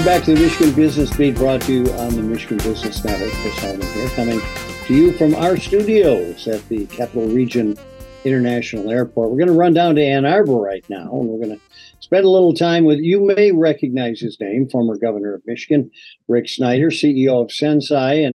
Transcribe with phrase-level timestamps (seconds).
[0.00, 3.32] Welcome back to the Michigan Business Beat, brought to you on the Michigan Business Network.
[3.32, 4.40] Chris Holman here, coming
[4.86, 7.76] to you from our studios at the Capital Region
[8.24, 9.30] International Airport.
[9.30, 11.60] We're going to run down to Ann Arbor right now, and we're going to
[11.98, 13.00] spend a little time with.
[13.00, 15.90] You may recognize his name, former governor of Michigan,
[16.28, 18.24] Rick Snyder, CEO of SensCy.
[18.24, 18.32] And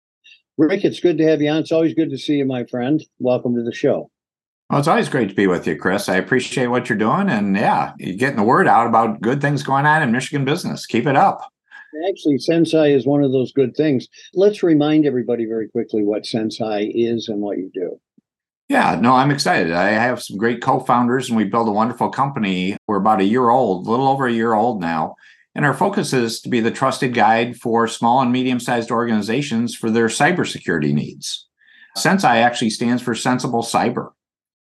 [0.59, 1.59] Rick, it's good to have you on.
[1.59, 3.00] It's always good to see you, my friend.
[3.21, 4.11] Welcome to the show.
[4.69, 6.08] Well, it's always great to be with you, Chris.
[6.08, 7.29] I appreciate what you're doing.
[7.29, 10.86] And yeah, you're getting the word out about good things going on in Michigan business.
[10.86, 11.52] Keep it up.
[12.09, 14.09] Actually, SensCy is one of those good things.
[14.35, 18.00] Let's remind everybody very quickly what SensCy is and what you do.
[18.69, 19.73] Yeah, no, I'm excited.
[19.73, 22.77] I have some great co founders and we built a wonderful company.
[22.86, 25.17] We're about a year old, a little over a year old now.
[25.55, 29.75] And our focus is to be the trusted guide for small and medium sized organizations
[29.75, 31.47] for their cybersecurity needs.
[31.99, 34.12] SensCy actually stands for Sensible Cyber.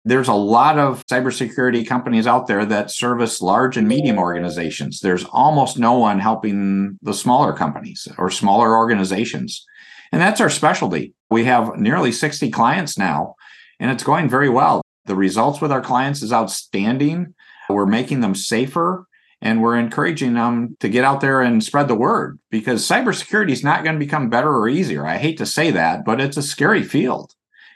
[0.05, 4.99] There's a lot of cybersecurity companies out there that service large and medium organizations.
[4.99, 9.65] There's almost no one helping the smaller companies or smaller organizations.
[10.11, 11.13] And that's our specialty.
[11.31, 13.35] We have nearly 60 clients now,
[13.79, 14.81] and it's going very well.
[15.05, 17.33] The results with our clients is outstanding.
[17.69, 19.07] We're making them safer
[19.41, 23.63] and we're encouraging them to get out there and spread the word because cybersecurity is
[23.63, 25.05] not going to become better or easier.
[25.05, 27.33] I hate to say that, but it's a scary field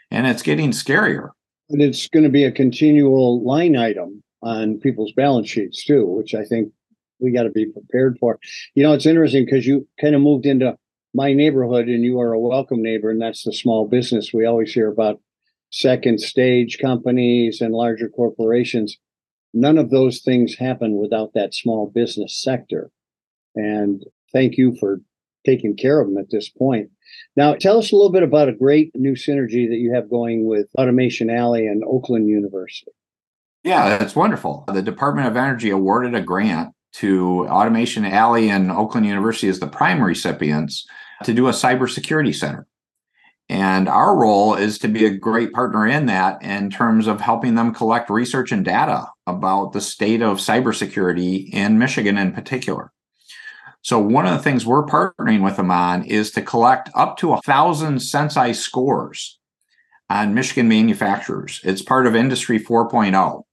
[0.09, 1.31] and it's getting scarier
[1.69, 6.33] and it's going to be a continual line item on people's balance sheets too, which
[6.33, 6.71] I think
[7.19, 8.39] we got to be prepared for.
[8.75, 10.77] You know, it's interesting because you kind of moved into
[11.13, 14.33] my neighborhood and you are a welcome neighbor, and that's the small business.
[14.33, 15.19] We always hear about
[15.71, 18.97] second stage companies and larger corporations.
[19.53, 22.91] None of those things happen without that small business sector.
[23.55, 25.02] And thank you for
[25.47, 26.89] taking care of them at this point.
[27.35, 30.45] Now, tell us a little bit about a great new synergy that you have going
[30.45, 32.91] with Automation Alley and Oakland University.
[33.63, 34.65] Yeah, that's wonderful.
[34.71, 39.67] The Department of Energy awarded a grant to Automation Alley and Oakland University as the
[39.67, 40.86] prime recipients
[41.23, 42.67] to do a cybersecurity center.
[43.49, 47.55] And our role is to be a great partner in that in terms of helping
[47.55, 52.91] them collect research and data about the state of cybersecurity in Michigan in particular.
[53.87, 57.31] So one of the things we're partnering with them on is to collect up to
[57.31, 59.39] a thousand SensCy scores
[60.09, 61.61] on Michigan manufacturers.
[61.64, 63.43] It's part of Industry 4.0,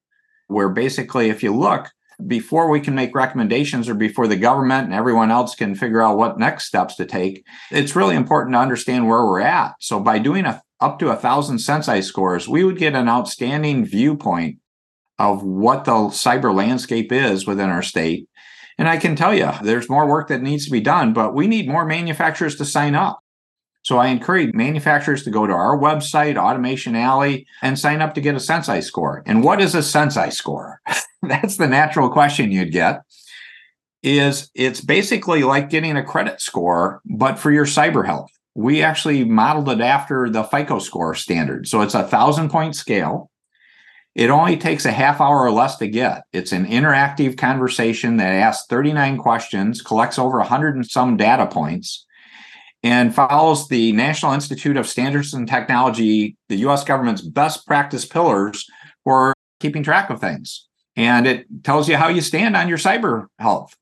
[0.48, 1.88] where basically, if you look,
[2.26, 6.18] before we can make recommendations or before the government and everyone else can figure out
[6.18, 9.74] what next steps to take, it's really important to understand where we're at.
[9.78, 13.84] So by doing a, up to a thousand SensCy scores, we would get an outstanding
[13.84, 14.58] viewpoint
[15.16, 18.28] of what the cyber landscape is within our state
[18.78, 21.46] and I can tell you, there's more work that needs to be done, but we
[21.46, 23.20] need more manufacturers to sign up.
[23.82, 28.20] So I encourage manufacturers to go to our website, Automation Alley, and sign up to
[28.20, 29.22] get a SensCy score.
[29.26, 30.80] And what is a SensCy score?
[31.22, 33.02] That's the natural question you'd get.
[34.02, 38.30] Is it's basically like getting a credit score, but for your cyber health.
[38.56, 41.66] We actually modeled it after the FICO score standard.
[41.66, 43.30] So it's a thousand point scale.
[44.14, 46.22] It only takes a half hour or less to get.
[46.32, 52.06] It's an interactive conversation that asks 39 questions, collects over 100 and some data points,
[52.84, 58.64] and follows the National Institute of Standards and Technology, the US government's best practice pillars
[59.02, 60.68] for keeping track of things.
[60.94, 63.74] And it tells you how you stand on your cyber health.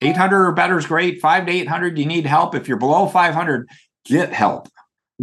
[0.00, 1.20] 800 or better is great.
[1.20, 2.54] Five to 800, you need help.
[2.54, 3.68] If you're below 500,
[4.06, 4.68] get help.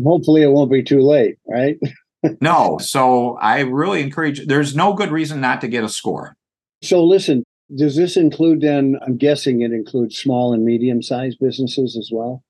[0.03, 1.77] Hopefully, it won't be too late, right?
[2.41, 2.77] no.
[2.79, 6.35] So I really encourage, there's no good reason not to get a score.
[6.81, 7.43] So listen,
[7.75, 12.43] does this include then, I'm guessing it includes small and medium sized businesses as well?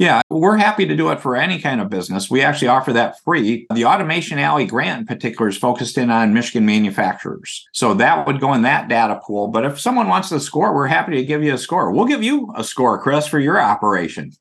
[0.00, 2.28] Yeah, we're happy to do it for any kind of business.
[2.28, 3.64] We actually offer that free.
[3.72, 7.64] The Automation Alley grant in particular is focused in on Michigan manufacturers.
[7.72, 9.48] So that would go in that data pool.
[9.48, 11.92] But if someone wants the score, we're happy to give you a score.
[11.92, 14.32] We'll give you a score, Chris, for your operation.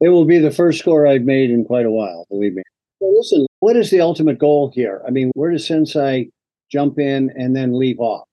[0.00, 2.62] It will be the first score I've made in quite a while, believe me.
[3.04, 5.02] Well, listen, what is the ultimate goal here?
[5.06, 6.30] I mean, where does SensCy
[6.72, 8.26] jump in and then leave off?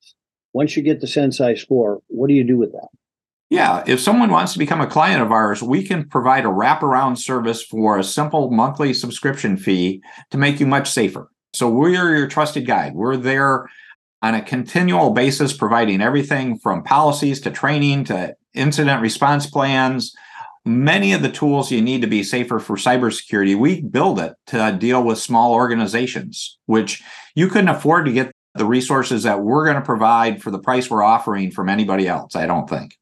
[0.53, 2.87] Once you get the SensCy score, what do you do with that?
[3.49, 7.17] Yeah, if someone wants to become a client of ours, we can provide a wraparound
[7.17, 11.29] service for a simple monthly subscription fee to make you much safer.
[11.53, 12.93] So we're your trusted guide.
[12.95, 13.67] We're there
[14.21, 20.15] on a continual basis, providing everything from policies to training to incident response plans,
[20.65, 24.75] many of the tools you need to be safer for cybersecurity, we build it to
[24.79, 27.03] deal with small organizations, which
[27.35, 30.89] you couldn't afford to get the resources that we're going to provide for the price
[30.89, 32.97] we're offering from anybody else, I don't think.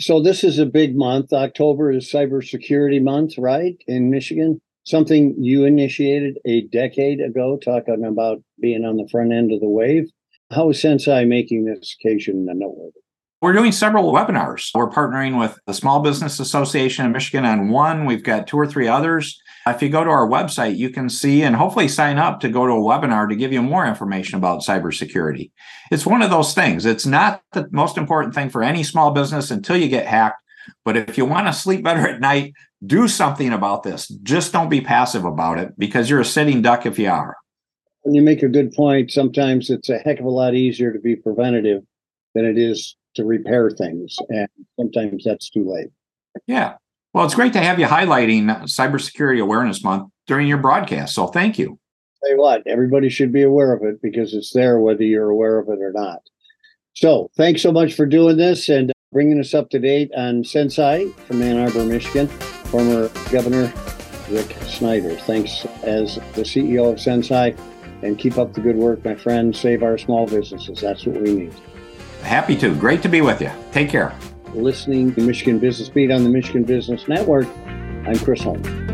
[0.00, 1.32] So this is a big month.
[1.32, 3.76] October is cybersecurity month, right?
[3.86, 4.60] In Michigan.
[4.84, 9.68] Something you initiated a decade ago, talking about being on the front end of the
[9.68, 10.08] wave.
[10.50, 13.00] How is SensCy making this occasion noteworthy?
[13.40, 14.70] We're doing several webinars.
[14.74, 18.04] We're partnering with the Small Business Association of Michigan on one.
[18.04, 19.40] We've got two or three others.
[19.64, 22.66] If you go to our website, you can see and hopefully sign up to go
[22.66, 25.52] to a webinar to give you more information about cybersecurity.
[25.92, 26.84] It's one of those things.
[26.84, 30.42] It's not the most important thing for any small business until you get hacked.
[30.84, 34.08] But if you want to sleep better at night, do something about this.
[34.24, 37.36] Just don't be passive about it because you're a sitting duck if you are.
[38.04, 39.12] And you make a good point.
[39.12, 41.84] Sometimes it's a heck of a lot easier to be preventative
[42.34, 44.16] than it is to repair things.
[44.30, 44.48] And
[44.78, 45.88] sometimes that's too late.
[46.46, 46.74] Yeah.
[47.12, 51.14] Well, it's great to have you highlighting Cybersecurity Awareness Month during your broadcast.
[51.14, 51.78] So thank you.
[52.24, 55.68] You what, everybody should be aware of it because it's there whether you're aware of
[55.68, 56.20] it or not.
[56.94, 61.14] So thanks so much for doing this and bringing us up to date on SensCy
[61.20, 62.28] from Ann Arbor, Michigan.
[62.68, 63.72] Former Governor
[64.28, 65.14] Rick Snyder.
[65.14, 67.58] Thanks as the CEO of SensCy
[68.02, 69.56] and keep up the good work, my friend.
[69.56, 70.80] Save our small businesses.
[70.80, 71.54] That's what we need.
[72.22, 72.74] Happy to.
[72.74, 73.50] Great to be with you.
[73.72, 74.14] Take care.
[74.54, 77.46] Listening to Michigan Business Beat on the Michigan Business Network.
[78.06, 78.87] I'm Chris Holm.